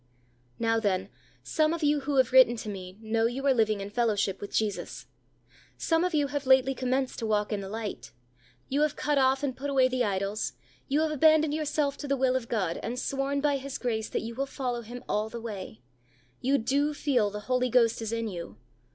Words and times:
Now, 0.57 0.79
then, 0.79 1.09
some 1.43 1.75
of 1.75 1.83
you 1.83 1.99
who 1.99 2.15
have 2.15 2.31
written 2.31 2.55
to 2.55 2.69
me, 2.69 2.97
know 3.01 3.27
you 3.27 3.45
are 3.45 3.53
living 3.53 3.81
in 3.81 3.91
fellowship 3.91 4.41
with 4.41 4.51
Jesus. 4.51 5.05
Some 5.77 6.03
of 6.03 6.15
you 6.15 6.25
have 6.25 6.47
lately 6.47 6.73
commenced 6.73 7.19
to 7.19 7.27
walk 7.27 7.53
in 7.53 7.61
the 7.61 7.69
light. 7.69 8.11
You 8.67 8.81
have 8.81 8.95
cut 8.95 9.19
off 9.19 9.43
and 9.43 9.55
put 9.55 9.69
away 9.69 9.87
the 9.87 10.03
idols; 10.03 10.53
you 10.87 11.01
have 11.01 11.11
abandoned 11.11 11.53
yourself 11.53 11.97
to 11.97 12.07
the 12.07 12.17
will 12.17 12.35
of 12.35 12.49
God, 12.49 12.79
and 12.81 12.97
sworn, 12.97 13.41
by 13.41 13.57
His 13.57 13.77
grace, 13.77 14.09
that 14.09 14.23
you 14.23 14.33
will 14.33 14.47
follow 14.47 14.81
Him 14.81 15.03
all 15.07 15.29
the 15.29 15.39
way. 15.39 15.81
You 16.39 16.57
do 16.57 16.95
feel 16.95 17.29
the 17.29 17.41
Holy 17.41 17.69
Ghost 17.69 18.01
is 18.01 18.11
in 18.11 18.27
you. 18.27 18.57